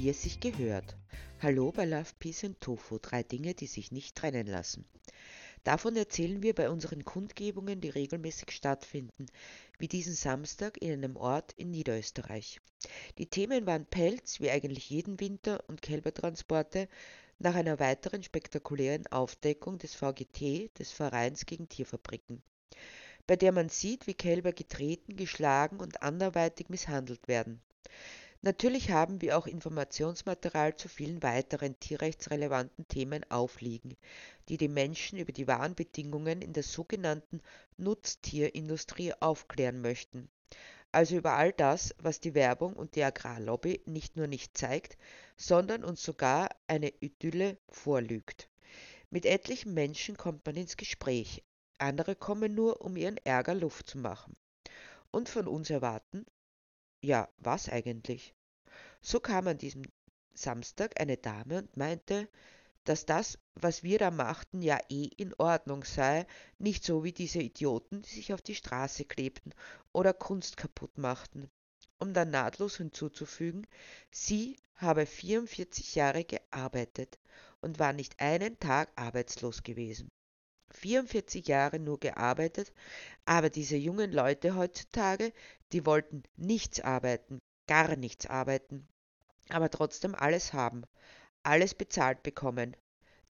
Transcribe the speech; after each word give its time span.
wie 0.00 0.08
es 0.08 0.22
sich 0.22 0.40
gehört. 0.40 0.96
Hallo 1.42 1.72
bei 1.72 1.84
Love, 1.84 2.08
Peace 2.18 2.44
and 2.44 2.58
Tofu, 2.58 2.96
drei 2.98 3.22
Dinge, 3.22 3.52
die 3.52 3.66
sich 3.66 3.92
nicht 3.92 4.16
trennen 4.16 4.46
lassen. 4.46 4.86
Davon 5.62 5.94
erzählen 5.94 6.42
wir 6.42 6.54
bei 6.54 6.70
unseren 6.70 7.04
Kundgebungen, 7.04 7.82
die 7.82 7.90
regelmäßig 7.90 8.50
stattfinden, 8.50 9.26
wie 9.78 9.88
diesen 9.88 10.14
Samstag 10.14 10.80
in 10.80 10.92
einem 10.92 11.16
Ort 11.16 11.52
in 11.58 11.70
Niederösterreich. 11.70 12.62
Die 13.18 13.26
Themen 13.26 13.66
waren 13.66 13.84
Pelz, 13.84 14.40
wie 14.40 14.50
eigentlich 14.50 14.88
jeden 14.88 15.20
Winter, 15.20 15.62
und 15.68 15.82
Kälbertransporte, 15.82 16.88
nach 17.38 17.54
einer 17.54 17.78
weiteren 17.78 18.22
spektakulären 18.22 19.06
Aufdeckung 19.08 19.76
des 19.76 19.94
VGT, 19.94 20.70
des 20.78 20.92
Vereins 20.92 21.44
gegen 21.44 21.68
Tierfabriken, 21.68 22.40
bei 23.26 23.36
der 23.36 23.52
man 23.52 23.68
sieht, 23.68 24.06
wie 24.06 24.14
Kälber 24.14 24.54
getreten, 24.54 25.16
geschlagen 25.16 25.78
und 25.78 26.02
anderweitig 26.02 26.70
misshandelt 26.70 27.28
werden. 27.28 27.60
Natürlich 28.42 28.90
haben 28.90 29.20
wir 29.20 29.36
auch 29.36 29.46
Informationsmaterial 29.46 30.74
zu 30.74 30.88
vielen 30.88 31.22
weiteren 31.22 31.78
tierrechtsrelevanten 31.78 32.88
Themen 32.88 33.30
aufliegen, 33.30 33.98
die 34.48 34.56
die 34.56 34.68
Menschen 34.68 35.18
über 35.18 35.32
die 35.32 35.46
wahren 35.46 35.74
Bedingungen 35.74 36.40
in 36.40 36.54
der 36.54 36.62
sogenannten 36.62 37.42
Nutztierindustrie 37.76 39.12
aufklären 39.20 39.82
möchten. 39.82 40.30
Also 40.90 41.16
über 41.16 41.34
all 41.34 41.52
das, 41.52 41.94
was 41.98 42.18
die 42.18 42.34
Werbung 42.34 42.72
und 42.72 42.96
die 42.96 43.04
Agrarlobby 43.04 43.82
nicht 43.84 44.16
nur 44.16 44.26
nicht 44.26 44.56
zeigt, 44.56 44.96
sondern 45.36 45.84
uns 45.84 46.02
sogar 46.02 46.48
eine 46.66 46.88
Idylle 47.00 47.58
vorlügt. 47.68 48.48
Mit 49.10 49.26
etlichen 49.26 49.74
Menschen 49.74 50.16
kommt 50.16 50.46
man 50.46 50.56
ins 50.56 50.78
Gespräch, 50.78 51.44
andere 51.76 52.16
kommen 52.16 52.54
nur, 52.54 52.80
um 52.80 52.96
ihren 52.96 53.18
Ärger 53.18 53.54
Luft 53.54 53.86
zu 53.86 53.98
machen. 53.98 54.34
Und 55.10 55.28
von 55.28 55.46
uns 55.46 55.68
erwarten, 55.68 56.24
ja, 57.02 57.28
was 57.38 57.68
eigentlich? 57.68 58.34
So 59.00 59.20
kam 59.20 59.46
an 59.48 59.58
diesem 59.58 59.82
Samstag 60.34 61.00
eine 61.00 61.16
Dame 61.16 61.58
und 61.58 61.76
meinte, 61.76 62.28
dass 62.84 63.06
das, 63.06 63.38
was 63.54 63.82
wir 63.82 63.98
da 63.98 64.10
machten, 64.10 64.62
ja 64.62 64.78
eh 64.88 65.10
in 65.16 65.34
Ordnung 65.34 65.84
sei, 65.84 66.26
nicht 66.58 66.84
so 66.84 67.04
wie 67.04 67.12
diese 67.12 67.40
Idioten, 67.40 68.02
die 68.02 68.10
sich 68.10 68.32
auf 68.32 68.42
die 68.42 68.54
Straße 68.54 69.04
klebten 69.04 69.52
oder 69.92 70.12
Kunst 70.14 70.56
kaputt 70.56 70.96
machten. 70.98 71.50
Um 71.98 72.14
dann 72.14 72.30
nahtlos 72.30 72.78
hinzuzufügen, 72.78 73.66
sie 74.10 74.58
habe 74.74 75.04
44 75.04 75.94
Jahre 75.94 76.24
gearbeitet 76.24 77.18
und 77.60 77.78
war 77.78 77.92
nicht 77.92 78.18
einen 78.20 78.58
Tag 78.58 78.90
arbeitslos 78.96 79.62
gewesen. 79.62 80.08
44 80.72 81.46
Jahre 81.46 81.78
nur 81.78 81.98
gearbeitet, 82.00 82.72
aber 83.24 83.50
diese 83.50 83.76
jungen 83.76 84.12
Leute 84.12 84.54
heutzutage, 84.54 85.32
die 85.72 85.86
wollten 85.86 86.22
nichts 86.36 86.80
arbeiten, 86.80 87.40
gar 87.66 87.96
nichts 87.96 88.26
arbeiten, 88.26 88.88
aber 89.48 89.70
trotzdem 89.70 90.14
alles 90.14 90.52
haben, 90.52 90.84
alles 91.42 91.74
bezahlt 91.74 92.22
bekommen. 92.22 92.76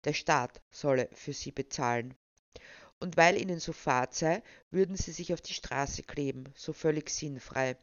Der 0.05 0.13
Staat 0.13 0.61
solle 0.71 1.09
für 1.13 1.33
sie 1.33 1.53
bezahlen. 1.53 2.15
Und 2.99 3.17
weil 3.17 3.41
ihnen 3.41 3.61
so 3.61 3.73
fad 3.73 4.15
sei, 4.15 4.43
würden 4.71 4.97
sie 4.97 5.13
sich 5.13 5.33
auf 5.33 5.41
die 5.41 5.55
Straße 5.55 6.03
kleben, 6.03 6.45
so 6.55 6.75
völlig 6.75 7.09
sinnfrei, 7.09 7.77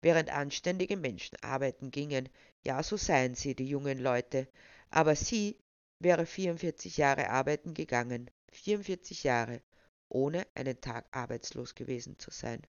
während 0.00 0.30
anständige 0.30 0.96
Menschen 0.96 1.36
arbeiten 1.40 1.92
gingen. 1.92 2.28
Ja, 2.64 2.82
so 2.82 2.96
seien 2.96 3.36
sie, 3.36 3.54
die 3.54 3.68
jungen 3.68 3.98
Leute. 3.98 4.48
Aber 4.90 5.14
sie 5.14 5.56
wäre 6.00 6.26
44 6.26 6.96
Jahre 6.96 7.30
arbeiten 7.30 7.74
gegangen. 7.74 8.28
44 8.52 9.24
Jahre, 9.24 9.62
ohne 10.08 10.46
einen 10.54 10.80
Tag 10.80 11.06
arbeitslos 11.10 11.74
gewesen 11.74 12.18
zu 12.18 12.30
sein. 12.30 12.62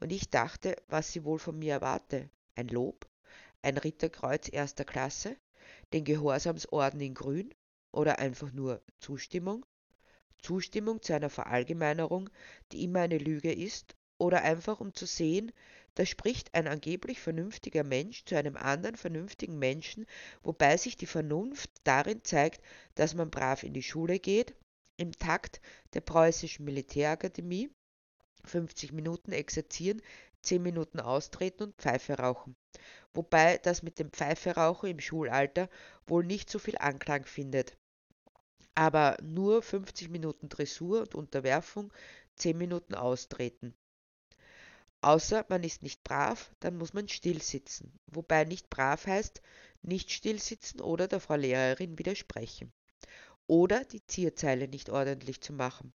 Und 0.00 0.12
ich 0.12 0.30
dachte, 0.30 0.76
was 0.88 1.12
sie 1.12 1.24
wohl 1.24 1.38
von 1.38 1.58
mir 1.58 1.74
erwarte. 1.74 2.30
Ein 2.54 2.68
Lob? 2.68 3.08
Ein 3.62 3.78
Ritterkreuz 3.78 4.48
erster 4.52 4.84
Klasse? 4.84 5.36
Den 5.92 6.04
Gehorsamsorden 6.04 7.00
in 7.00 7.14
Grün? 7.14 7.54
Oder 7.90 8.18
einfach 8.18 8.52
nur 8.52 8.82
Zustimmung? 9.00 9.64
Zustimmung 10.38 11.02
zu 11.02 11.14
einer 11.14 11.30
Verallgemeinerung, 11.30 12.30
die 12.70 12.84
immer 12.84 13.00
eine 13.00 13.18
Lüge 13.18 13.52
ist? 13.52 13.96
Oder 14.18 14.42
einfach 14.42 14.80
um 14.80 14.94
zu 14.94 15.06
sehen, 15.06 15.52
da 15.94 16.04
spricht 16.06 16.54
ein 16.54 16.68
angeblich 16.68 17.20
vernünftiger 17.20 17.82
Mensch 17.82 18.24
zu 18.24 18.36
einem 18.36 18.56
anderen 18.56 18.96
vernünftigen 18.96 19.58
Menschen, 19.58 20.06
wobei 20.42 20.76
sich 20.76 20.96
die 20.96 21.06
Vernunft 21.06 21.70
darin 21.82 22.22
zeigt, 22.24 22.62
dass 22.94 23.14
man 23.14 23.30
brav 23.30 23.62
in 23.62 23.72
die 23.72 23.82
Schule 23.82 24.18
geht, 24.18 24.54
im 24.98 25.12
Takt 25.12 25.60
der 25.94 26.00
preußischen 26.00 26.64
Militärakademie 26.64 27.70
50 28.44 28.92
Minuten 28.92 29.32
exerzieren, 29.32 30.02
10 30.42 30.62
Minuten 30.62 31.00
austreten 31.00 31.64
und 31.64 31.76
Pfeife 31.76 32.14
rauchen. 32.14 32.56
Wobei 33.14 33.58
das 33.58 33.82
mit 33.82 33.98
dem 33.98 34.10
Pfeiferauchen 34.10 34.90
im 34.90 35.00
Schulalter 35.00 35.68
wohl 36.06 36.24
nicht 36.24 36.50
so 36.50 36.58
viel 36.58 36.78
Anklang 36.78 37.24
findet. 37.24 37.76
Aber 38.74 39.16
nur 39.22 39.62
50 39.62 40.08
Minuten 40.08 40.48
Dressur 40.48 41.00
und 41.02 41.14
Unterwerfung, 41.14 41.92
10 42.36 42.58
Minuten 42.58 42.94
austreten. 42.94 43.74
Außer 45.00 45.46
man 45.48 45.62
ist 45.62 45.82
nicht 45.82 46.02
brav, 46.02 46.52
dann 46.60 46.76
muss 46.76 46.92
man 46.92 47.08
still 47.08 47.40
sitzen. 47.40 47.92
Wobei 48.06 48.44
nicht 48.44 48.68
brav 48.68 49.06
heißt, 49.06 49.42
nicht 49.82 50.10
still 50.10 50.40
sitzen 50.40 50.80
oder 50.80 51.06
der 51.06 51.20
Frau 51.20 51.36
Lehrerin 51.36 51.98
widersprechen 51.98 52.72
oder 53.48 53.82
die 53.84 54.06
Zierzeile 54.06 54.68
nicht 54.68 54.90
ordentlich 54.90 55.40
zu 55.40 55.52
machen. 55.52 55.92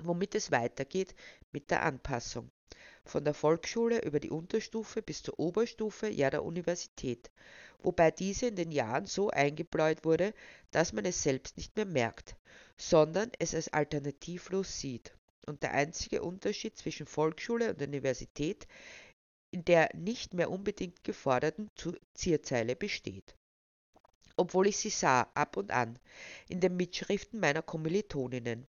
Womit 0.00 0.36
es 0.36 0.52
weitergeht 0.52 1.14
mit 1.50 1.70
der 1.70 1.82
Anpassung. 1.82 2.50
Von 3.04 3.24
der 3.24 3.34
Volksschule 3.34 4.02
über 4.02 4.20
die 4.20 4.30
Unterstufe 4.30 5.02
bis 5.02 5.22
zur 5.22 5.40
Oberstufe, 5.40 6.08
ja 6.08 6.30
der 6.30 6.44
Universität, 6.44 7.30
wobei 7.78 8.10
diese 8.10 8.46
in 8.48 8.56
den 8.56 8.70
Jahren 8.70 9.06
so 9.06 9.30
eingebläut 9.30 10.04
wurde, 10.04 10.34
dass 10.70 10.92
man 10.92 11.06
es 11.06 11.22
selbst 11.22 11.56
nicht 11.56 11.74
mehr 11.74 11.86
merkt, 11.86 12.36
sondern 12.76 13.32
es 13.38 13.54
als 13.54 13.72
alternativlos 13.72 14.78
sieht. 14.78 15.16
Und 15.46 15.62
der 15.62 15.72
einzige 15.72 16.22
Unterschied 16.22 16.76
zwischen 16.76 17.06
Volksschule 17.06 17.70
und 17.70 17.82
Universität 17.82 18.68
in 19.50 19.64
der 19.64 19.88
nicht 19.94 20.34
mehr 20.34 20.50
unbedingt 20.50 21.02
geforderten 21.02 21.70
Zierzeile 22.12 22.76
besteht 22.76 23.34
obwohl 24.38 24.68
ich 24.68 24.76
sie 24.76 24.90
sah, 24.90 25.22
ab 25.34 25.56
und 25.56 25.72
an, 25.72 25.98
in 26.48 26.60
den 26.60 26.76
Mitschriften 26.76 27.40
meiner 27.40 27.60
Kommilitoninnen. 27.60 28.68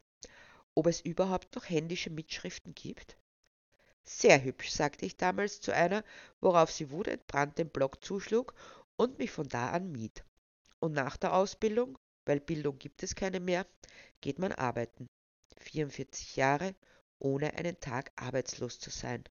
Ob 0.74 0.88
es 0.88 1.00
überhaupt 1.00 1.56
noch 1.56 1.70
händische 1.70 2.10
Mitschriften 2.10 2.74
gibt? 2.74 3.18
Sehr 4.04 4.44
hübsch, 4.44 4.72
sagte 4.72 5.06
ich 5.06 5.16
damals 5.16 5.62
zu 5.62 5.72
einer, 5.72 6.04
worauf 6.42 6.72
sie 6.72 6.90
wutentbrannt 6.90 7.60
den 7.60 7.70
Block 7.70 8.04
zuschlug 8.04 8.56
und 8.98 9.20
mich 9.20 9.30
von 9.30 9.48
da 9.48 9.70
an 9.70 9.92
mied. 9.92 10.26
Und 10.80 10.94
nach 10.94 11.18
der 11.18 11.36
Ausbildung, 11.36 12.00
weil 12.26 12.40
Bildung 12.40 12.80
gibt 12.80 13.04
es 13.04 13.14
keine 13.14 13.40
mehr, 13.40 13.68
geht 14.22 14.40
man 14.40 14.52
arbeiten. 14.52 15.06
44 15.60 16.36
Jahre, 16.36 16.74
ohne 17.20 17.54
einen 17.54 17.80
Tag 17.80 18.12
arbeitslos 18.16 18.80
zu 18.80 18.90
sein. 18.90 19.24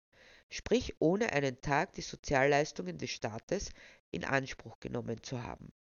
Sprich, 0.50 0.94
ohne 1.00 1.32
einen 1.32 1.60
Tag 1.62 1.94
die 1.94 2.03
Sozialleistungen 2.03 2.97
des 2.97 3.10
Staates 3.10 3.70
in 4.12 4.25
Anspruch 4.25 4.78
genommen 4.78 5.20
zu 5.25 5.43
haben 5.43 5.72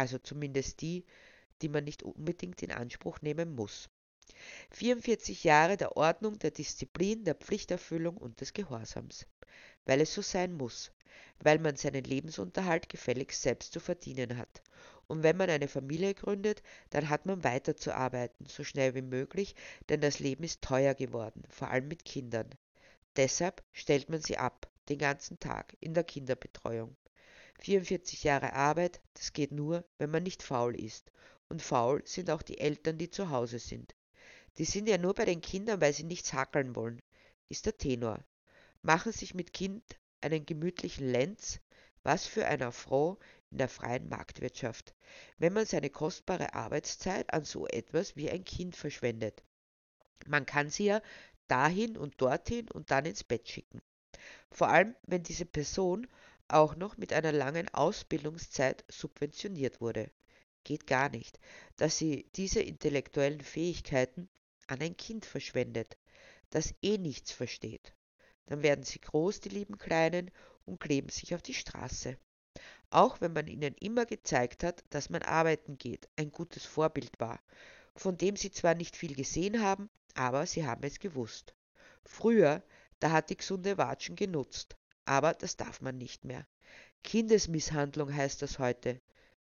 also 0.00 0.18
zumindest 0.18 0.80
die, 0.80 1.04
die 1.60 1.68
man 1.68 1.84
nicht 1.84 2.02
unbedingt 2.02 2.62
in 2.62 2.72
Anspruch 2.72 3.20
nehmen 3.20 3.54
muss. 3.54 3.90
44 4.70 5.44
Jahre 5.44 5.76
der 5.76 5.98
Ordnung, 5.98 6.38
der 6.38 6.52
Disziplin, 6.52 7.24
der 7.24 7.34
Pflichterfüllung 7.34 8.16
und 8.16 8.40
des 8.40 8.54
Gehorsams. 8.54 9.26
Weil 9.84 10.00
es 10.00 10.14
so 10.14 10.22
sein 10.22 10.54
muss, 10.54 10.90
weil 11.40 11.58
man 11.58 11.76
seinen 11.76 12.04
Lebensunterhalt 12.04 12.88
gefälligst 12.88 13.42
selbst 13.42 13.74
zu 13.74 13.80
verdienen 13.80 14.38
hat. 14.38 14.62
Und 15.06 15.22
wenn 15.22 15.36
man 15.36 15.50
eine 15.50 15.68
Familie 15.68 16.14
gründet, 16.14 16.62
dann 16.88 17.10
hat 17.10 17.26
man 17.26 17.44
weiterzuarbeiten, 17.44 18.46
so 18.46 18.64
schnell 18.64 18.94
wie 18.94 19.02
möglich, 19.02 19.54
denn 19.90 20.00
das 20.00 20.18
Leben 20.18 20.44
ist 20.44 20.62
teuer 20.62 20.94
geworden, 20.94 21.42
vor 21.50 21.68
allem 21.68 21.88
mit 21.88 22.06
Kindern. 22.06 22.48
Deshalb 23.16 23.62
stellt 23.72 24.08
man 24.08 24.22
sie 24.22 24.38
ab, 24.38 24.70
den 24.88 24.98
ganzen 24.98 25.38
Tag, 25.40 25.76
in 25.80 25.92
der 25.92 26.04
Kinderbetreuung. 26.04 26.96
44 27.60 28.24
Jahre 28.24 28.54
Arbeit, 28.54 29.00
das 29.14 29.32
geht 29.32 29.52
nur, 29.52 29.84
wenn 29.98 30.10
man 30.10 30.22
nicht 30.22 30.42
faul 30.42 30.74
ist. 30.74 31.10
Und 31.48 31.62
faul 31.62 32.02
sind 32.06 32.30
auch 32.30 32.42
die 32.42 32.58
Eltern, 32.58 32.96
die 32.96 33.10
zu 33.10 33.30
Hause 33.30 33.58
sind. 33.58 33.94
Die 34.58 34.64
sind 34.64 34.88
ja 34.88 34.98
nur 34.98 35.14
bei 35.14 35.24
den 35.24 35.40
Kindern, 35.40 35.80
weil 35.80 35.92
sie 35.92 36.04
nichts 36.04 36.32
hackeln 36.32 36.74
wollen, 36.74 37.00
ist 37.48 37.66
der 37.66 37.76
Tenor. 37.76 38.24
Machen 38.82 39.12
sich 39.12 39.34
mit 39.34 39.52
Kind 39.52 39.84
einen 40.20 40.46
gemütlichen 40.46 41.06
Lenz, 41.06 41.60
was 42.02 42.26
für 42.26 42.46
einer 42.46 42.72
Frau 42.72 43.18
in 43.50 43.58
der 43.58 43.68
freien 43.68 44.08
Marktwirtschaft, 44.08 44.94
wenn 45.38 45.52
man 45.52 45.66
seine 45.66 45.90
kostbare 45.90 46.54
Arbeitszeit 46.54 47.32
an 47.32 47.44
so 47.44 47.66
etwas 47.66 48.16
wie 48.16 48.30
ein 48.30 48.44
Kind 48.44 48.76
verschwendet. 48.76 49.42
Man 50.26 50.46
kann 50.46 50.70
sie 50.70 50.86
ja 50.86 51.02
dahin 51.48 51.96
und 51.96 52.20
dorthin 52.20 52.70
und 52.70 52.90
dann 52.90 53.06
ins 53.06 53.24
Bett 53.24 53.48
schicken. 53.48 53.82
Vor 54.50 54.68
allem, 54.68 54.94
wenn 55.06 55.22
diese 55.22 55.46
Person 55.46 56.06
auch 56.52 56.76
noch 56.76 56.96
mit 56.96 57.12
einer 57.12 57.32
langen 57.32 57.68
Ausbildungszeit 57.72 58.84
subventioniert 58.88 59.80
wurde. 59.80 60.10
Geht 60.64 60.86
gar 60.86 61.08
nicht, 61.08 61.38
dass 61.76 61.96
sie 61.96 62.30
diese 62.36 62.60
intellektuellen 62.60 63.40
Fähigkeiten 63.40 64.28
an 64.66 64.80
ein 64.80 64.96
Kind 64.96 65.24
verschwendet, 65.24 65.96
das 66.50 66.74
eh 66.82 66.98
nichts 66.98 67.32
versteht. 67.32 67.94
Dann 68.46 68.62
werden 68.62 68.84
sie 68.84 69.00
groß, 69.00 69.40
die 69.40 69.48
lieben 69.48 69.78
Kleinen, 69.78 70.30
und 70.66 70.80
kleben 70.80 71.08
sich 71.08 71.34
auf 71.34 71.42
die 71.42 71.54
Straße. 71.54 72.16
Auch 72.90 73.20
wenn 73.20 73.32
man 73.32 73.46
ihnen 73.46 73.74
immer 73.80 74.06
gezeigt 74.06 74.62
hat, 74.62 74.84
dass 74.90 75.10
man 75.10 75.22
arbeiten 75.22 75.78
geht, 75.78 76.08
ein 76.16 76.30
gutes 76.30 76.64
Vorbild 76.64 77.18
war, 77.18 77.40
von 77.96 78.16
dem 78.16 78.36
sie 78.36 78.50
zwar 78.50 78.74
nicht 78.74 78.96
viel 78.96 79.14
gesehen 79.14 79.62
haben, 79.62 79.90
aber 80.14 80.46
sie 80.46 80.66
haben 80.66 80.82
es 80.84 80.98
gewusst. 80.98 81.54
Früher, 82.04 82.62
da 82.98 83.12
hat 83.12 83.30
die 83.30 83.36
gesunde 83.36 83.78
Watschen 83.78 84.16
genutzt, 84.16 84.76
aber 85.04 85.34
das 85.34 85.56
darf 85.56 85.80
man 85.80 85.98
nicht 85.98 86.24
mehr. 86.24 86.46
Kindesmisshandlung 87.02 88.14
heißt 88.14 88.42
das 88.42 88.58
heute. 88.58 89.00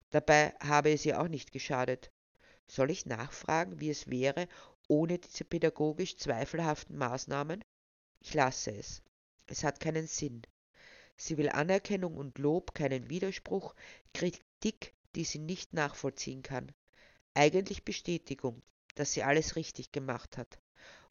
Dabei 0.10 0.54
habe 0.60 0.92
es 0.92 1.06
ihr 1.06 1.20
auch 1.22 1.28
nicht 1.28 1.52
geschadet. 1.52 2.12
Soll 2.68 2.92
ich 2.92 3.06
nachfragen, 3.06 3.80
wie 3.80 3.90
es 3.90 4.10
wäre, 4.10 4.48
ohne 4.88 5.20
diese 5.20 5.46
pädagogisch 5.46 6.18
zweifelhaften 6.18 6.98
Maßnahmen? 6.98 7.64
Ich 8.20 8.34
lasse 8.34 8.72
es. 8.72 9.02
Es 9.48 9.64
hat 9.64 9.80
keinen 9.80 10.08
Sinn. 10.08 10.42
Sie 11.16 11.38
will 11.38 11.50
Anerkennung 11.50 12.18
und 12.18 12.38
Lob, 12.40 12.74
keinen 12.74 13.10
Widerspruch, 13.10 13.76
Kritik, 14.14 14.94
die 15.16 15.24
sie 15.24 15.40
nicht 15.40 15.74
nachvollziehen 15.74 16.42
kann. 16.42 16.72
Eigentlich 17.34 17.84
Bestätigung, 17.84 18.64
dass 18.96 19.14
sie 19.14 19.24
alles 19.24 19.56
richtig 19.56 19.92
gemacht 19.92 20.38
hat 20.38 20.60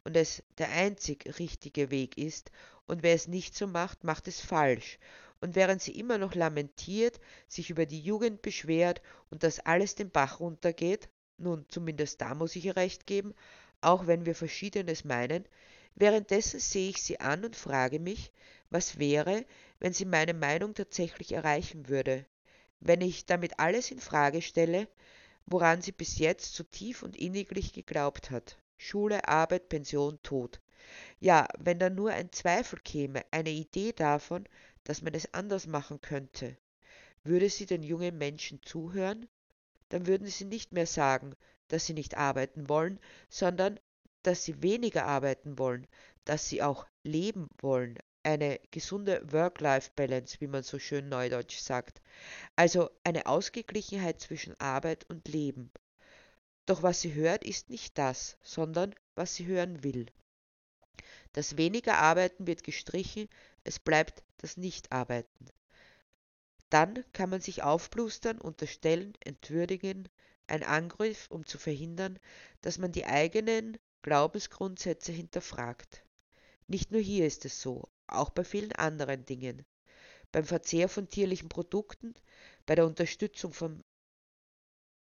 und 0.05 0.17
es 0.17 0.43
der 0.59 0.71
einzig 0.71 1.39
richtige 1.39 1.91
Weg 1.91 2.19
ist, 2.19 2.51
und 2.87 3.03
wer 3.03 3.15
es 3.15 3.29
nicht 3.29 3.55
so 3.55 3.67
macht, 3.67 4.05
macht 4.05 4.29
es 4.29 4.41
falsch 4.41 4.99
und 5.43 5.57
während 5.57 5.83
sie 5.83 5.99
immer 5.99 6.19
noch 6.19 6.35
lamentiert, 6.35 7.21
sich 7.49 7.69
über 7.69 7.85
die 7.85 8.01
Jugend 8.01 8.43
beschwert 8.43 9.03
und 9.29 9.43
dass 9.43 9.59
alles 9.59 9.97
den 9.97 10.11
Bach 10.11 10.39
runtergeht, 10.39 11.09
nun 11.37 11.67
zumindest 11.69 12.21
da 12.21 12.35
muss 12.35 12.55
ich 12.55 12.65
ihr 12.65 12.77
recht 12.77 13.07
geben, 13.07 13.35
auch 13.81 14.07
wenn 14.07 14.25
wir 14.25 14.37
verschiedenes 14.37 15.05
meinen, 15.05 15.45
währenddessen 15.97 16.61
sehe 16.61 16.91
ich 16.91 17.03
sie 17.03 17.19
an 17.19 17.45
und 17.45 17.57
frage 17.57 17.99
mich, 17.99 18.31
was 18.71 19.01
wäre, 19.01 19.45
wenn 19.81 19.93
sie 19.93 20.05
meine 20.05 20.33
Meinung 20.33 20.75
tatsächlich 20.75 21.33
erreichen 21.33 21.89
würde, 21.89 22.25
wenn 22.79 23.01
ich 23.01 23.27
damit 23.27 23.59
alles 23.59 23.91
in 23.91 23.99
Frage 23.99 24.43
stelle, 24.43 24.87
woran 25.47 25.83
sie 25.83 25.93
bis 25.93 26.19
jetzt 26.19 26.55
so 26.55 26.63
tief 26.63 27.03
und 27.03 27.17
inniglich 27.17 27.73
geglaubt 27.73 28.31
hat. 28.31 28.62
Schule, 28.85 29.29
Arbeit, 29.29 29.69
Pension, 29.69 30.21
Tod. 30.25 30.61
Ja, 31.21 31.47
wenn 31.59 31.79
da 31.79 31.89
nur 31.89 32.11
ein 32.11 32.33
Zweifel 32.33 32.81
käme, 32.81 33.25
eine 33.31 33.51
Idee 33.51 33.93
davon, 33.93 34.45
dass 34.83 35.03
man 35.03 35.15
es 35.15 35.33
anders 35.33 35.69
machen 35.69 36.01
könnte. 36.01 36.57
Würde 37.23 37.49
sie 37.49 37.67
den 37.67 37.85
jungen 37.85 38.19
Menschen 38.19 38.61
zuhören, 38.63 39.29
dann 39.89 40.09
würden 40.09 40.27
sie 40.27 40.47
nicht 40.47 40.73
mehr 40.73 40.89
sagen, 40.89 41.35
dass 41.69 41.87
sie 41.87 41.95
nicht 41.95 42.17
arbeiten 42.17 42.69
wollen, 42.69 42.99
sondern 43.29 43.79
dass 44.25 44.43
sie 44.43 44.63
weniger 44.65 45.07
arbeiten 45.07 45.59
wollen, 45.59 45.87
dass 46.25 46.49
sie 46.49 46.61
auch 46.61 46.87
leben 47.05 47.49
wollen, 47.61 47.99
eine 48.25 48.59
gesunde 48.73 49.23
Work-Life-Balance, 49.33 50.41
wie 50.41 50.49
man 50.49 50.65
so 50.65 50.81
schön 50.81 51.09
neudeutsch 51.09 51.59
sagt, 51.59 52.03
also 52.57 52.91
eine 53.05 53.27
Ausgeglichenheit 53.27 54.21
zwischen 54.21 54.59
Arbeit 54.61 55.09
und 55.09 55.29
Leben. 55.29 55.71
Doch 56.67 56.83
was 56.83 57.01
sie 57.01 57.15
hört, 57.15 57.45
ist 57.45 57.71
nicht 57.71 57.99
das, 57.99 58.37
sondern 58.43 58.95
was 59.15 59.35
sie 59.35 59.47
hören 59.47 59.83
will. 59.83 60.07
Das 61.33 61.57
weniger 61.57 61.99
Arbeiten 61.99 62.47
wird 62.47 62.63
gestrichen, 62.63 63.29
es 63.65 63.79
bleibt 63.79 64.23
das 64.39 64.57
Nichtarbeiten. 64.57 65.51
Dann 66.71 67.05
kann 67.13 67.31
man 67.31 67.41
sich 67.41 67.63
aufblustern, 67.63 68.41
unterstellen, 68.41 69.15
entwürdigen, 69.21 70.09
ein 70.47 70.63
Angriff, 70.63 71.27
um 71.31 71.47
zu 71.47 71.59
verhindern, 71.59 72.19
dass 72.61 72.79
man 72.79 72.93
die 72.93 73.07
eigenen 73.07 73.79
Glaubensgrundsätze 74.03 75.13
hinterfragt. 75.13 76.05
Nicht 76.67 76.91
nur 76.91 77.01
hier 77.01 77.27
ist 77.27 77.45
es 77.45 77.61
so, 77.61 77.89
auch 78.07 78.31
bei 78.31 78.45
vielen 78.45 78.73
anderen 78.73 79.25
Dingen. 79.25 79.65
Beim 80.31 80.45
Verzehr 80.45 80.89
von 80.89 81.09
tierlichen 81.09 81.49
Produkten, 81.49 82.15
bei 82.67 82.75
der 82.75 82.87
Unterstützung 82.87 83.53
von 83.53 83.83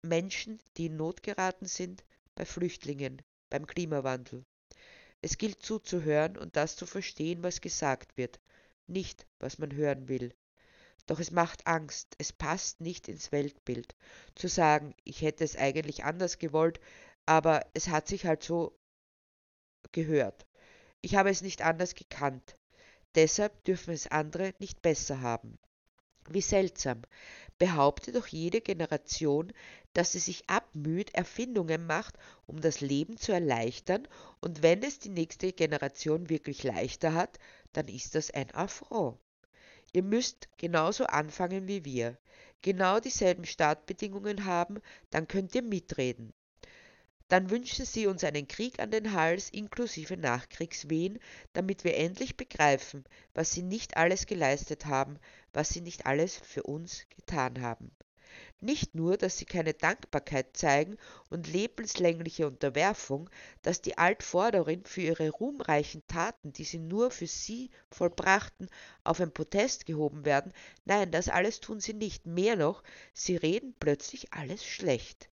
Menschen, 0.03 0.61
die 0.77 0.87
in 0.87 0.97
Not 0.97 1.23
geraten 1.23 1.67
sind, 1.67 2.05
bei 2.35 2.45
Flüchtlingen, 2.45 3.23
beim 3.50 3.67
Klimawandel. 3.67 4.45
Es 5.21 5.39
gilt 5.39 5.62
zuzuhören 5.62 6.37
und 6.37 6.56
das 6.56 6.77
zu 6.77 6.87
verstehen, 6.87 7.43
was 7.43 7.61
gesagt 7.61 8.17
wird, 8.17 8.41
nicht, 8.87 9.27
was 9.41 9.59
man 9.59 9.75
hören 9.75 10.09
will. 10.09 10.35
Doch 11.06 11.19
es 11.19 11.31
macht 11.31 11.67
Angst, 11.67 12.15
es 12.19 12.33
passt 12.33 12.81
nicht 12.81 13.09
ins 13.09 13.33
Weltbild. 13.33 13.97
Zu 14.35 14.47
sagen, 14.49 14.95
ich 15.05 15.23
hätte 15.23 15.43
es 15.43 15.56
eigentlich 15.56 16.05
anders 16.05 16.39
gewollt, 16.39 16.81
aber 17.27 17.67
es 17.75 17.89
hat 17.89 18.06
sich 18.09 18.27
halt 18.27 18.43
so 18.43 18.79
gehört. 19.93 20.47
Ich 21.01 21.17
habe 21.17 21.31
es 21.31 21.43
nicht 21.43 21.62
anders 21.62 21.94
gekannt. 21.94 22.56
Deshalb 23.15 23.65
dürfen 23.65 23.93
es 23.94 24.06
andere 24.06 24.55
nicht 24.59 24.83
besser 24.83 25.21
haben. 25.21 25.59
Wie 26.31 26.41
seltsam. 26.41 27.03
Behauptet 27.59 28.15
doch 28.15 28.27
jede 28.27 28.61
Generation, 28.61 29.53
dass 29.95 30.13
sie 30.13 30.19
sich 30.21 30.49
abmüht, 30.49 31.15
Erfindungen 31.15 31.87
macht, 31.87 32.17
um 32.47 32.61
das 32.61 32.81
Leben 32.81 33.17
zu 33.17 33.33
erleichtern, 33.33 34.07
und 34.41 34.63
wenn 34.63 34.83
es 34.83 34.99
die 34.99 35.09
nächste 35.09 35.53
Generation 35.53 36.29
wirklich 36.29 36.63
leichter 36.63 37.15
hat, 37.15 37.39
dann 37.73 37.89
ist 37.89 38.15
das 38.15 38.31
ein 38.31 38.51
Affront. 38.55 39.19
Ihr 39.93 40.03
müsst 40.03 40.49
genauso 40.59 41.05
anfangen 41.07 41.67
wie 41.67 41.85
wir, 41.85 42.19
genau 42.63 43.01
dieselben 43.01 43.45
Startbedingungen 43.45 44.45
haben, 44.45 44.81
dann 45.11 45.27
könnt 45.27 45.55
ihr 45.55 45.63
mitreden. 45.63 46.33
Dann 47.29 47.51
wünschen 47.51 47.85
sie 47.85 48.07
uns 48.07 48.25
einen 48.25 48.49
Krieg 48.49 48.81
an 48.81 48.91
den 48.91 49.13
Hals 49.13 49.51
inklusive 49.51 50.17
Nachkriegswehen, 50.17 51.19
damit 51.53 51.85
wir 51.85 51.95
endlich 51.95 52.39
begreifen, 52.39 53.05
was 53.35 53.53
sie 53.53 53.61
nicht 53.61 53.99
alles 53.99 54.25
geleistet 54.25 54.87
haben, 54.87 55.19
was 55.53 55.69
sie 55.69 55.83
nicht 55.83 56.07
alles 56.07 56.37
für 56.37 56.63
uns 56.63 57.07
getan 57.11 57.61
haben. 57.61 57.91
Nicht 58.61 58.95
nur, 58.95 59.19
dass 59.19 59.37
sie 59.37 59.45
keine 59.45 59.75
Dankbarkeit 59.75 60.57
zeigen 60.57 60.97
und 61.29 61.47
lebenslängliche 61.47 62.47
Unterwerfung, 62.47 63.29
dass 63.61 63.83
die 63.83 63.99
Altvorderin 63.99 64.87
für 64.87 65.03
ihre 65.03 65.29
ruhmreichen 65.29 66.07
Taten, 66.07 66.55
die 66.55 66.65
sie 66.65 66.79
nur 66.79 67.11
für 67.11 67.27
sie 67.27 67.71
vollbrachten, 67.91 68.71
auf 69.05 69.21
ein 69.21 69.35
Protest 69.35 69.85
gehoben 69.85 70.25
werden, 70.25 70.55
nein, 70.87 71.11
das 71.11 71.29
alles 71.29 71.61
tun 71.61 71.81
sie 71.81 71.95
nicht, 71.95 72.25
mehr 72.25 72.57
noch, 72.57 72.83
sie 73.13 73.37
reden 73.37 73.75
plötzlich 73.79 74.33
alles 74.33 74.65
schlecht 74.65 75.29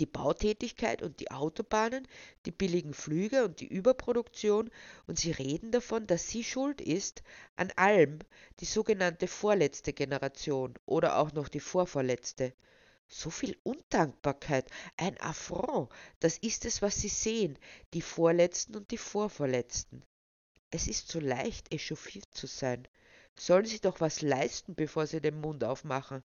die 0.00 0.06
Bautätigkeit 0.06 1.02
und 1.02 1.20
die 1.20 1.30
Autobahnen, 1.30 2.06
die 2.44 2.50
billigen 2.50 2.94
Flüge 2.94 3.44
und 3.44 3.60
die 3.60 3.66
Überproduktion, 3.66 4.70
und 5.06 5.18
sie 5.18 5.30
reden 5.30 5.70
davon, 5.70 6.06
dass 6.06 6.28
sie 6.28 6.44
schuld 6.44 6.80
ist 6.80 7.22
an 7.56 7.72
allem, 7.76 8.18
die 8.60 8.66
sogenannte 8.66 9.28
vorletzte 9.28 9.92
Generation 9.92 10.74
oder 10.84 11.18
auch 11.18 11.32
noch 11.32 11.48
die 11.48 11.60
vorvorletzte. 11.60 12.52
So 13.08 13.30
viel 13.30 13.56
Undankbarkeit, 13.62 14.68
ein 14.96 15.18
Affront, 15.20 15.90
das 16.18 16.38
ist 16.38 16.64
es, 16.64 16.82
was 16.82 16.96
Sie 16.96 17.08
sehen, 17.08 17.56
die 17.94 18.02
Vorletzten 18.02 18.74
und 18.74 18.90
die 18.90 18.98
Vorvorletzten. 18.98 20.02
Es 20.70 20.88
ist 20.88 21.08
so 21.08 21.20
leicht, 21.20 21.72
echauffiert 21.72 22.26
zu 22.32 22.48
sein. 22.48 22.88
Sollen 23.38 23.64
Sie 23.64 23.78
doch 23.78 24.00
was 24.00 24.22
leisten, 24.22 24.74
bevor 24.74 25.06
Sie 25.06 25.20
den 25.20 25.40
Mund 25.40 25.62
aufmachen. 25.62 26.24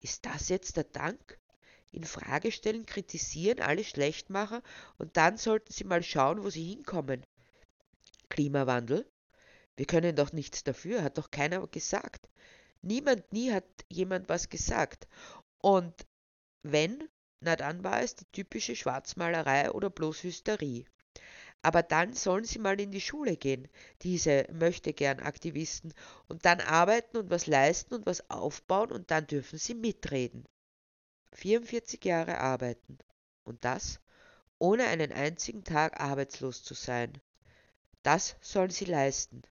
Ist 0.00 0.24
das 0.24 0.48
jetzt 0.48 0.76
der 0.76 0.84
Dank? 0.84 1.40
In 1.92 2.04
Frage 2.04 2.50
stellen, 2.50 2.86
kritisieren, 2.86 3.60
alles 3.60 3.88
schlecht 3.88 4.30
machen 4.30 4.60
und 4.98 5.16
dann 5.16 5.36
sollten 5.36 5.72
sie 5.72 5.84
mal 5.84 6.02
schauen, 6.02 6.42
wo 6.42 6.50
sie 6.50 6.64
hinkommen. 6.64 7.24
Klimawandel? 8.30 9.06
Wir 9.76 9.86
können 9.86 10.16
doch 10.16 10.32
nichts 10.32 10.64
dafür, 10.64 11.02
hat 11.02 11.18
doch 11.18 11.30
keiner 11.30 11.66
gesagt. 11.66 12.28
Niemand, 12.82 13.32
nie 13.32 13.52
hat 13.52 13.64
jemand 13.88 14.28
was 14.28 14.48
gesagt. 14.48 15.06
Und 15.58 15.94
wenn, 16.62 17.08
na 17.40 17.56
dann 17.56 17.84
war 17.84 18.02
es 18.02 18.14
die 18.14 18.24
typische 18.32 18.74
Schwarzmalerei 18.74 19.70
oder 19.70 19.90
bloß 19.90 20.24
Hysterie. 20.24 20.84
Aber 21.62 21.82
dann 21.82 22.12
sollen 22.12 22.44
sie 22.44 22.58
mal 22.58 22.80
in 22.80 22.90
die 22.90 23.00
Schule 23.00 23.36
gehen, 23.36 23.68
diese 24.02 24.46
möchtegern 24.52 25.20
Aktivisten, 25.20 25.94
und 26.28 26.44
dann 26.44 26.60
arbeiten 26.60 27.18
und 27.18 27.30
was 27.30 27.46
leisten 27.46 27.94
und 27.94 28.06
was 28.06 28.28
aufbauen 28.30 28.90
und 28.90 29.10
dann 29.10 29.26
dürfen 29.26 29.58
sie 29.58 29.74
mitreden. 29.74 30.44
44 31.32 32.04
Jahre 32.04 32.38
arbeiten 32.38 32.98
und 33.44 33.64
das, 33.64 34.00
ohne 34.58 34.86
einen 34.86 35.12
einzigen 35.12 35.64
Tag 35.64 36.00
arbeitslos 36.00 36.62
zu 36.62 36.74
sein. 36.74 37.12
Das 38.02 38.36
sollen 38.40 38.70
sie 38.70 38.84
leisten. 38.84 39.42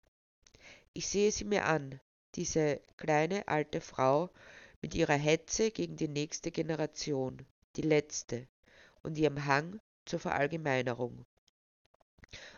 Ich 0.93 1.07
sehe 1.07 1.31
sie 1.31 1.45
mir 1.45 1.65
an, 1.65 1.99
diese 2.35 2.81
kleine 2.97 3.47
alte 3.47 3.81
Frau 3.81 4.29
mit 4.81 4.95
ihrer 4.95 5.15
Hetze 5.15 5.71
gegen 5.71 5.95
die 5.95 6.07
nächste 6.07 6.51
Generation, 6.51 7.45
die 7.75 7.81
letzte, 7.81 8.47
und 9.03 9.17
ihrem 9.17 9.45
Hang 9.45 9.79
zur 10.05 10.19
Verallgemeinerung. 10.19 11.25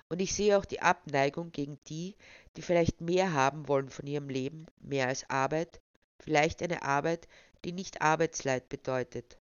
Und 0.10 0.22
ich 0.22 0.34
sehe 0.34 0.58
auch 0.58 0.65
die 0.65 0.82
Abneigung 0.82 1.51
gegen 1.51 1.80
die, 1.88 2.15
die 2.56 2.62
vielleicht 2.62 3.01
mehr 3.01 3.34
haben 3.34 3.68
wollen 3.68 3.89
von 3.89 4.06
ihrem 4.06 4.30
Leben, 4.30 4.68
mehr 4.80 5.08
als 5.08 5.30
Arbeit, 5.30 5.82
vielleicht 6.20 6.62
eine 6.62 6.84
Arbeit, 6.84 7.27
die 7.63 7.72
nicht 7.72 8.01
Arbeitsleid 8.01 8.70
bedeutet. 8.70 9.39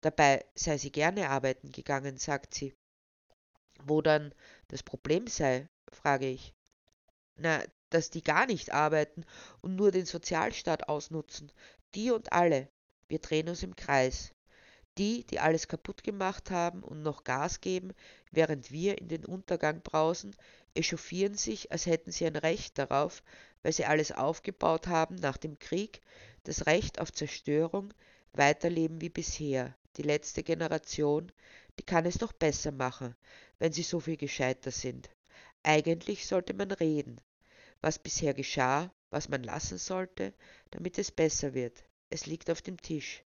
Dabei 0.00 0.44
sei 0.54 0.78
sie 0.78 0.92
gerne 0.92 1.30
arbeiten 1.30 1.72
gegangen, 1.72 2.18
sagt 2.18 2.54
sie. 2.54 2.74
Wo 3.82 4.02
dann 4.02 4.34
das 4.68 4.82
Problem 4.82 5.26
sei, 5.26 5.68
frage 5.92 6.28
ich. 6.28 6.54
Na, 7.36 7.62
dass 7.90 8.10
die 8.10 8.22
gar 8.22 8.46
nicht 8.46 8.72
arbeiten 8.72 9.24
und 9.60 9.76
nur 9.76 9.90
den 9.90 10.06
Sozialstaat 10.06 10.88
ausnutzen. 10.88 11.52
Die 11.94 12.10
und 12.10 12.32
alle. 12.32 12.68
Wir 13.08 13.20
drehen 13.20 13.48
uns 13.48 13.62
im 13.62 13.76
Kreis. 13.76 14.32
Die, 14.98 15.24
die 15.24 15.40
alles 15.40 15.68
kaputt 15.68 16.02
gemacht 16.02 16.50
haben 16.50 16.82
und 16.82 17.02
noch 17.02 17.24
Gas 17.24 17.60
geben, 17.60 17.92
während 18.30 18.70
wir 18.70 18.98
in 18.98 19.08
den 19.08 19.24
Untergang 19.24 19.82
brausen, 19.82 20.34
echauffieren 20.76 21.34
sich, 21.34 21.72
als 21.72 21.86
hätten 21.86 22.12
sie 22.12 22.26
ein 22.26 22.36
Recht 22.36 22.78
darauf, 22.78 23.22
weil 23.62 23.72
sie 23.72 23.84
alles 23.84 24.12
aufgebaut 24.12 24.86
haben 24.86 25.16
nach 25.16 25.36
dem 25.36 25.58
Krieg, 25.58 26.00
das 26.44 26.66
Recht 26.66 27.00
auf 27.00 27.12
Zerstörung, 27.12 27.92
weiterleben 28.32 29.00
wie 29.00 29.08
bisher. 29.08 29.74
Die 29.96 30.02
letzte 30.02 30.42
Generation, 30.42 31.32
die 31.78 31.82
kann 31.82 32.06
es 32.06 32.18
doch 32.18 32.32
besser 32.32 32.72
machen, 32.72 33.16
wenn 33.58 33.72
sie 33.72 33.82
so 33.82 34.00
viel 34.00 34.16
gescheiter 34.16 34.70
sind. 34.70 35.08
Eigentlich 35.62 36.26
sollte 36.26 36.54
man 36.54 36.70
reden, 36.70 37.20
was 37.80 37.98
bisher 37.98 38.34
geschah, 38.34 38.92
was 39.10 39.28
man 39.28 39.42
lassen 39.42 39.78
sollte, 39.78 40.34
damit 40.70 40.98
es 40.98 41.10
besser 41.10 41.54
wird. 41.54 41.82
Es 42.10 42.26
liegt 42.26 42.50
auf 42.50 42.62
dem 42.62 42.80
Tisch. 42.80 43.24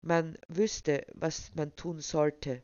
Man 0.00 0.38
wüsste, 0.48 1.06
was 1.14 1.54
man 1.54 1.74
tun 1.76 2.00
sollte. 2.00 2.62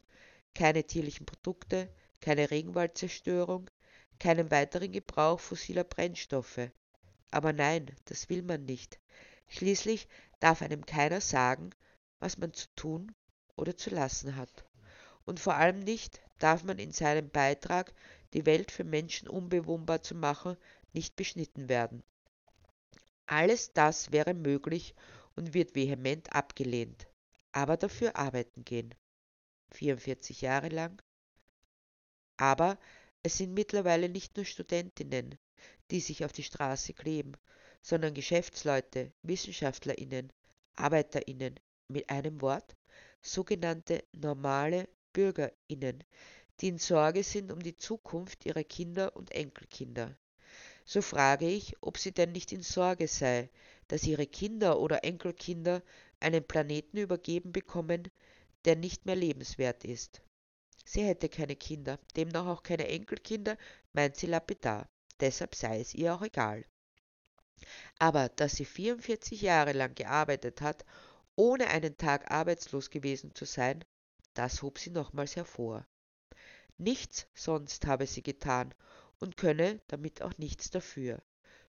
Keine 0.55 0.85
tierlichen 0.85 1.27
Produkte, 1.27 1.89
keine 2.21 2.51
Regenwaldzerstörung, 2.51 3.71
keinen 4.19 4.51
weiteren 4.51 4.93
Gebrauch 4.93 5.41
fossiler 5.41 5.85
Brennstoffe. 5.85 6.71
Aber 7.31 7.53
nein, 7.53 7.95
das 8.07 8.29
will 8.29 8.43
man 8.43 8.65
nicht. 8.65 9.01
Schließlich 9.49 10.09
darf 10.41 10.63
einem 10.63 10.85
keiner 10.85 11.21
sagen, 11.21 11.71
was 12.19 12.39
man 12.39 12.53
zu 12.53 12.67
tun 12.77 13.15
oder 13.57 13.77
zu 13.77 13.91
lassen 13.91 14.37
hat. 14.37 14.65
Und 15.25 15.41
vor 15.41 15.55
allem 15.55 15.81
nicht 15.81 16.21
darf 16.39 16.65
man 16.65 16.79
in 16.79 16.93
seinem 16.93 17.31
Beitrag, 17.31 17.95
die 18.33 18.47
Welt 18.47 18.71
für 18.71 18.85
Menschen 18.85 19.29
unbewohnbar 19.29 20.03
zu 20.03 20.15
machen, 20.15 20.57
nicht 20.93 21.17
beschnitten 21.17 21.69
werden. 21.69 22.03
Alles 23.27 23.73
das 23.73 24.13
wäre 24.13 24.35
möglich 24.35 24.95
und 25.37 25.55
wird 25.55 25.75
vehement 25.75 26.33
abgelehnt. 26.33 27.07
Aber 27.53 27.77
dafür 27.77 28.17
arbeiten 28.17 28.65
gehen. 28.65 28.95
44 29.73 30.41
Jahre 30.41 30.69
lang. 30.69 31.01
Aber 32.41 32.79
es 33.23 33.37
sind 33.37 33.53
mittlerweile 33.53 34.09
nicht 34.09 34.35
nur 34.35 34.47
Studentinnen, 34.47 35.37
die 35.91 36.01
sich 36.01 36.25
auf 36.25 36.33
die 36.33 36.43
Straße 36.43 36.95
kleben, 36.95 37.33
sondern 37.83 38.15
Geschäftsleute, 38.15 39.13
Wissenschaftlerinnen, 39.23 40.33
Arbeiterinnen, 40.75 41.61
mit 41.89 42.09
einem 42.09 42.41
Wort 42.41 42.77
sogenannte 43.21 44.03
normale 44.13 44.89
Bürgerinnen, 45.13 46.03
die 46.61 46.69
in 46.69 46.79
Sorge 46.79 47.25
sind 47.25 47.53
um 47.53 47.63
die 47.63 47.77
Zukunft 47.77 48.47
ihrer 48.47 48.65
Kinder 48.65 49.15
und 49.17 49.33
Enkelkinder. 49.33 50.17
So 50.87 51.03
frage 51.03 51.47
ich, 51.47 51.77
ob 51.83 51.99
sie 51.99 52.13
denn 52.13 52.33
nicht 52.33 52.53
in 52.53 52.63
Sorge 52.63 53.07
sei, 53.07 53.51
dass 53.89 54.05
ihre 54.05 54.27
Kinder 54.27 54.81
oder 54.81 55.05
Enkelkinder 55.05 55.83
einen 56.21 56.43
Planeten 56.43 56.97
übergeben 56.97 57.53
bekommen, 57.53 58.09
der 58.65 58.77
nicht 58.77 59.05
mehr 59.05 59.17
lebenswert 59.17 59.85
ist. 59.85 60.23
Sie 60.85 61.03
hätte 61.03 61.29
keine 61.29 61.57
Kinder, 61.57 61.99
demnach 62.17 62.47
auch 62.47 62.63
keine 62.63 62.89
Enkelkinder, 62.89 63.57
meint 63.93 64.17
sie 64.17 64.27
lapidar. 64.27 64.89
Deshalb 65.21 65.55
sei 65.55 65.81
es 65.81 65.95
ihr 65.95 66.15
auch 66.15 66.23
egal. 66.23 66.65
Aber 67.99 68.29
dass 68.31 68.53
sie 68.53 68.65
44 68.65 69.43
Jahre 69.43 69.73
lang 69.73 69.95
gearbeitet 69.95 70.63
hat, 70.63 70.85
ohne 71.37 71.69
einen 71.69 71.97
Tag 71.97 72.31
arbeitslos 72.31 72.91
gewesen 72.91 73.35
zu 73.35 73.45
sein, 73.45 73.85
das 74.35 74.63
hob 74.63 74.79
sie 74.79 74.91
nochmals 74.91 75.37
hervor. 75.37 75.87
Nichts 76.79 77.27
sonst 77.35 77.87
habe 77.87 78.07
sie 78.07 78.23
getan 78.23 78.75
und 79.19 79.37
könne 79.37 79.81
damit 79.89 80.23
auch 80.23 80.37
nichts 80.39 80.71
dafür. 80.71 81.23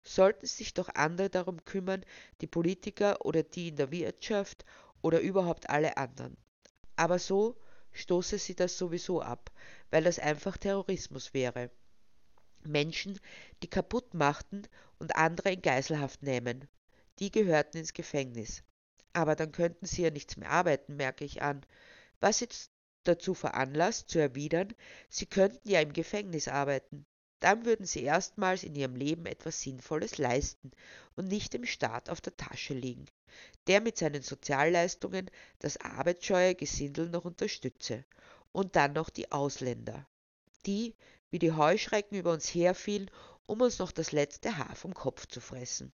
Sollten 0.04 0.46
sich 0.46 0.72
doch 0.72 0.88
andere 0.94 1.28
darum 1.28 1.64
kümmern, 1.64 2.04
die 2.40 2.46
Politiker 2.46 3.24
oder 3.24 3.42
die 3.42 3.68
in 3.68 3.76
der 3.76 3.90
Wirtschaft 3.90 4.64
oder 5.02 5.20
überhaupt 5.20 5.68
alle 5.68 5.96
anderen. 5.96 6.36
Aber 6.96 7.18
so 7.18 7.60
stoße 7.92 8.38
sie 8.38 8.54
das 8.54 8.78
sowieso 8.78 9.22
ab, 9.22 9.50
weil 9.90 10.04
das 10.04 10.18
einfach 10.18 10.56
Terrorismus 10.56 11.34
wäre. 11.34 11.70
Menschen, 12.62 13.18
die 13.62 13.70
kaputt 13.70 14.14
machten 14.14 14.62
und 14.98 15.16
andere 15.16 15.52
in 15.52 15.62
Geiselhaft 15.62 16.22
nehmen, 16.22 16.68
die 17.18 17.30
gehörten 17.30 17.78
ins 17.78 17.92
Gefängnis. 17.92 18.62
Aber 19.12 19.34
dann 19.34 19.52
könnten 19.52 19.86
sie 19.86 20.02
ja 20.02 20.10
nichts 20.10 20.36
mehr 20.36 20.50
arbeiten, 20.50 20.96
merke 20.96 21.24
ich 21.24 21.42
an. 21.42 21.64
Was 22.20 22.40
jetzt 22.40 22.70
dazu 23.04 23.34
veranlasst, 23.34 24.08
zu 24.10 24.18
erwidern, 24.18 24.74
sie 25.08 25.26
könnten 25.26 25.68
ja 25.68 25.80
im 25.80 25.92
Gefängnis 25.92 26.48
arbeiten. 26.48 27.06
Dann 27.40 27.64
würden 27.64 27.86
sie 27.86 28.02
erstmals 28.02 28.62
in 28.62 28.74
ihrem 28.74 28.96
Leben 28.96 29.24
etwas 29.26 29.62
Sinnvolles 29.62 30.18
leisten 30.18 30.70
und 31.16 31.26
nicht 31.28 31.54
dem 31.54 31.64
Staat 31.64 32.10
auf 32.10 32.20
der 32.20 32.36
Tasche 32.36 32.74
liegen, 32.74 33.06
der 33.66 33.80
mit 33.80 33.96
seinen 33.96 34.22
Sozialleistungen 34.22 35.30
das 35.58 35.78
arbeitsscheue 35.78 36.54
Gesindel 36.54 37.08
noch 37.08 37.24
unterstütze. 37.24 38.04
Und 38.52 38.76
dann 38.76 38.92
noch 38.92 39.10
die 39.10 39.32
Ausländer, 39.32 40.06
die 40.66 40.94
wie 41.30 41.38
die 41.38 41.52
Heuschrecken 41.52 42.18
über 42.18 42.32
uns 42.32 42.52
herfielen, 42.52 43.10
um 43.46 43.60
uns 43.60 43.78
noch 43.78 43.92
das 43.92 44.12
letzte 44.12 44.58
Haar 44.58 44.74
vom 44.74 44.92
Kopf 44.92 45.26
zu 45.26 45.40
fressen. 45.40 45.92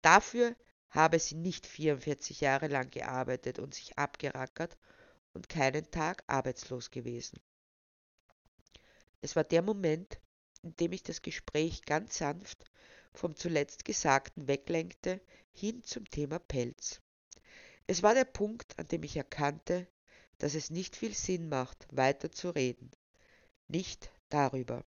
Dafür 0.00 0.56
habe 0.90 1.18
sie 1.18 1.34
nicht 1.34 1.66
44 1.66 2.40
Jahre 2.40 2.68
lang 2.68 2.90
gearbeitet 2.90 3.58
und 3.58 3.74
sich 3.74 3.98
abgerackert 3.98 4.78
und 5.32 5.48
keinen 5.48 5.90
Tag 5.90 6.22
arbeitslos 6.28 6.90
gewesen. 6.90 7.40
Es 9.20 9.36
war 9.36 9.44
der 9.44 9.62
Moment, 9.62 10.20
in 10.62 10.76
dem 10.76 10.92
ich 10.92 11.02
das 11.02 11.22
Gespräch 11.22 11.82
ganz 11.82 12.18
sanft 12.18 12.64
vom 13.14 13.36
zuletzt 13.36 13.84
Gesagten 13.84 14.48
weglenkte 14.48 15.20
hin 15.52 15.82
zum 15.82 16.08
Thema 16.08 16.38
Pelz. 16.38 17.00
Es 17.86 18.02
war 18.02 18.14
der 18.14 18.24
Punkt, 18.24 18.78
an 18.78 18.86
dem 18.88 19.02
ich 19.02 19.16
erkannte, 19.16 19.86
dass 20.38 20.54
es 20.54 20.70
nicht 20.70 20.96
viel 20.96 21.14
Sinn 21.14 21.48
macht, 21.48 21.86
weiter 21.90 22.32
zu 22.32 22.50
reden. 22.50 22.90
Nicht 23.68 24.10
darüber. 24.28 24.84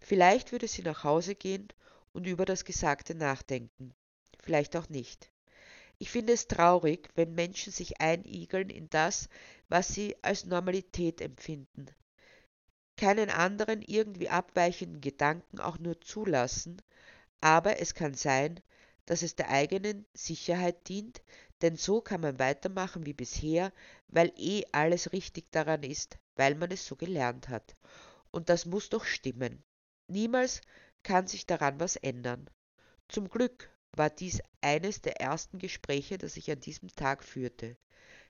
Vielleicht 0.00 0.52
würde 0.52 0.68
sie 0.68 0.82
nach 0.82 1.04
Hause 1.04 1.34
gehen 1.34 1.68
und 2.12 2.26
über 2.26 2.44
das 2.44 2.64
Gesagte 2.64 3.14
nachdenken. 3.14 3.94
Vielleicht 4.40 4.76
auch 4.76 4.88
nicht. 4.88 5.30
Ich 5.98 6.10
finde 6.10 6.34
es 6.34 6.46
traurig, 6.46 7.08
wenn 7.14 7.34
Menschen 7.34 7.72
sich 7.72 8.00
einigeln 8.00 8.70
in 8.70 8.90
das, 8.90 9.28
was 9.68 9.88
sie 9.88 10.14
als 10.22 10.44
Normalität 10.44 11.20
empfinden, 11.20 11.86
keinen 12.96 13.30
anderen 13.30 13.82
irgendwie 13.82 14.28
abweichenden 14.28 15.00
Gedanken 15.00 15.60
auch 15.60 15.78
nur 15.78 16.00
zulassen, 16.00 16.80
aber 17.40 17.80
es 17.80 17.94
kann 17.94 18.14
sein, 18.14 18.60
dass 19.06 19.22
es 19.22 19.36
der 19.36 19.50
eigenen 19.50 20.06
Sicherheit 20.14 20.88
dient, 20.88 21.22
denn 21.62 21.76
so 21.76 22.00
kann 22.00 22.20
man 22.20 22.38
weitermachen 22.38 23.06
wie 23.06 23.12
bisher, 23.12 23.72
weil 24.08 24.32
eh 24.36 24.64
alles 24.72 25.12
richtig 25.12 25.50
daran 25.52 25.82
ist, 25.82 26.18
weil 26.34 26.54
man 26.54 26.70
es 26.70 26.86
so 26.86 26.96
gelernt 26.96 27.48
hat. 27.48 27.76
Und 28.30 28.48
das 28.48 28.66
muss 28.66 28.88
doch 28.88 29.04
stimmen. 29.04 29.62
Niemals 30.08 30.60
kann 31.02 31.26
sich 31.26 31.46
daran 31.46 31.80
was 31.80 31.96
ändern. 31.96 32.50
Zum 33.08 33.28
Glück 33.28 33.70
war 33.92 34.10
dies 34.10 34.42
eines 34.60 35.00
der 35.00 35.20
ersten 35.20 35.58
Gespräche, 35.58 36.18
das 36.18 36.36
ich 36.36 36.50
an 36.50 36.60
diesem 36.60 36.88
Tag 36.94 37.22
führte. 37.24 37.76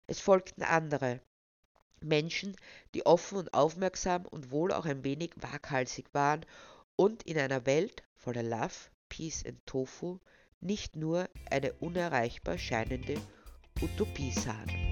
Es 0.06 0.20
folgten 0.20 0.62
andere, 0.62 1.20
Menschen, 2.00 2.56
die 2.94 3.06
offen 3.06 3.38
und 3.38 3.54
aufmerksam 3.54 4.26
und 4.26 4.50
wohl 4.50 4.72
auch 4.72 4.86
ein 4.86 5.04
wenig 5.04 5.32
waghalsig 5.36 6.06
waren 6.12 6.44
und 6.96 7.22
in 7.24 7.38
einer 7.38 7.66
Welt 7.66 8.02
voller 8.14 8.42
Love, 8.42 8.74
Peace 9.08 9.44
und 9.46 9.64
Tofu 9.66 10.18
nicht 10.60 10.96
nur 10.96 11.28
eine 11.50 11.72
unerreichbar 11.74 12.58
scheinende 12.58 13.20
Utopie 13.80 14.32
sahen. 14.32 14.85